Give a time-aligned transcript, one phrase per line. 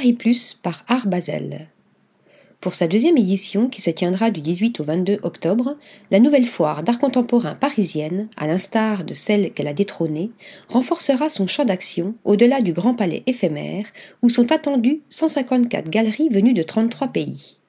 [0.00, 1.68] Paris Plus par Art Basel.
[2.62, 5.76] Pour sa deuxième édition, qui se tiendra du 18 au 22 octobre,
[6.10, 10.30] la nouvelle foire d'art contemporain parisienne, à l'instar de celle qu'elle a détrônée,
[10.68, 13.84] renforcera son champ d'action au-delà du Grand Palais éphémère,
[14.22, 17.59] où sont attendues 154 galeries venues de 33 pays.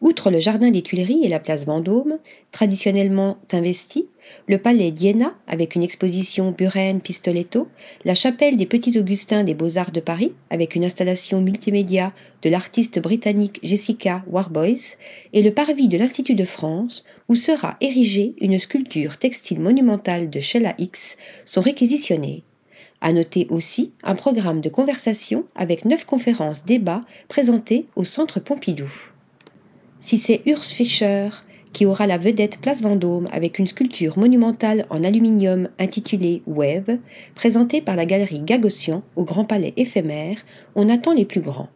[0.00, 2.18] Outre le jardin des Tuileries et la place Vendôme,
[2.52, 4.04] traditionnellement investis,
[4.46, 7.66] le palais d'Iéna, avec une exposition Buren-Pistoletto,
[8.04, 13.00] la chapelle des Petits Augustins des Beaux-Arts de Paris, avec une installation multimédia de l'artiste
[13.00, 14.96] britannique Jessica Warboys,
[15.32, 20.38] et le parvis de l'Institut de France, où sera érigée une sculpture textile monumentale de
[20.38, 22.44] Sheila X, sont réquisitionnés.
[23.00, 28.90] À noter aussi un programme de conversation avec neuf conférences débats présentées au Centre Pompidou.
[30.00, 31.28] Si c'est Urs Fischer
[31.72, 36.98] qui aura la vedette Place Vendôme avec une sculpture monumentale en aluminium intitulée Wave,
[37.34, 40.38] présentée par la galerie Gagossian au Grand Palais éphémère,
[40.76, 41.68] on attend les plus grands.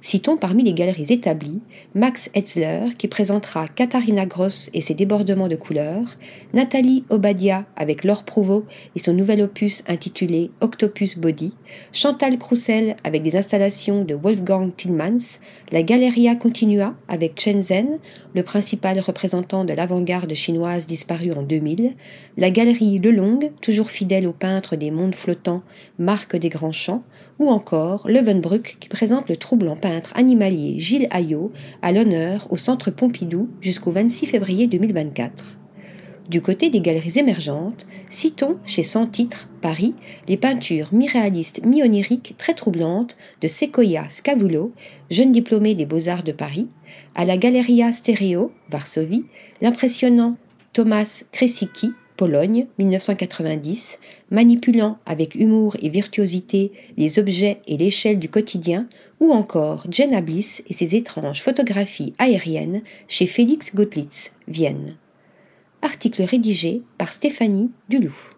[0.00, 1.60] Citons parmi les galeries établies
[1.94, 6.16] Max Etzler qui présentera Katharina Gross et ses débordements de couleurs,
[6.54, 11.52] Nathalie Obadia avec Laure Prouveau et son nouvel opus intitulé Octopus Body,
[11.92, 15.40] Chantal Croussel avec des installations de Wolfgang Tillmans,
[15.72, 17.98] la Galeria Continua avec Chen Zhen,
[18.34, 21.94] le principal représentant de l'avant-garde chinoise disparue en 2000,
[22.36, 25.62] la Galerie Lelong, toujours fidèle au peintre des mondes flottants,
[25.98, 27.02] marque des grands champs,
[27.38, 32.90] ou encore Levenbruck qui présente le troublant peintre animalier Gilles Ayot à l'honneur au Centre
[32.90, 35.58] Pompidou jusqu'au 26 février 2024.
[36.28, 39.94] Du côté des galeries émergentes, citons chez Sans Titre, Paris,
[40.26, 44.72] les peintures mi-réalistes, mi-oniriques très troublantes de Sequoia Scavulo,
[45.08, 46.68] jeune diplômé des Beaux-Arts de Paris,
[47.14, 49.24] à la Galeria Stereo, Varsovie,
[49.62, 50.36] l'impressionnant
[50.72, 53.98] Thomas Kresicki, Pologne, 1990,
[54.30, 58.88] manipulant avec humour et virtuosité les objets et l'échelle du quotidien,
[59.20, 64.08] ou encore Jenna Bliss et ses étranges photographies aériennes chez Félix Gottlieb,
[64.48, 64.96] Vienne.
[65.82, 68.35] Article rédigé par Stéphanie Duloup.